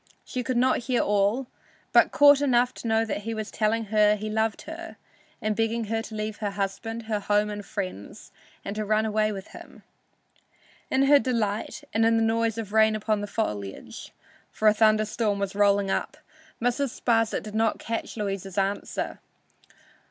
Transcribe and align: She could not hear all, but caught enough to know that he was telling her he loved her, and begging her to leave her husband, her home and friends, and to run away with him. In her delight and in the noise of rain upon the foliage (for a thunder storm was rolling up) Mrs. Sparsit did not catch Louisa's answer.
She 0.25 0.41
could 0.41 0.57
not 0.57 0.79
hear 0.87 1.01
all, 1.01 1.45
but 1.91 2.11
caught 2.11 2.41
enough 2.41 2.73
to 2.73 2.87
know 2.87 3.05
that 3.05 3.21
he 3.21 3.35
was 3.35 3.51
telling 3.51 3.85
her 3.93 4.15
he 4.15 4.31
loved 4.31 4.63
her, 4.63 4.97
and 5.43 5.55
begging 5.55 5.83
her 5.93 6.01
to 6.01 6.15
leave 6.15 6.37
her 6.37 6.49
husband, 6.49 7.03
her 7.03 7.19
home 7.19 7.51
and 7.51 7.63
friends, 7.63 8.31
and 8.65 8.75
to 8.75 8.83
run 8.83 9.05
away 9.05 9.31
with 9.31 9.49
him. 9.49 9.83
In 10.89 11.03
her 11.03 11.19
delight 11.19 11.83
and 11.93 12.03
in 12.03 12.17
the 12.17 12.23
noise 12.23 12.57
of 12.57 12.73
rain 12.73 12.95
upon 12.95 13.21
the 13.21 13.27
foliage 13.27 14.11
(for 14.49 14.67
a 14.67 14.73
thunder 14.73 15.05
storm 15.05 15.37
was 15.37 15.53
rolling 15.53 15.91
up) 15.91 16.17
Mrs. 16.59 16.99
Sparsit 16.99 17.43
did 17.43 17.53
not 17.53 17.77
catch 17.77 18.17
Louisa's 18.17 18.57
answer. 18.57 19.19